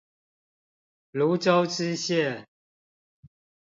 [1.13, 2.47] 蘆洲支線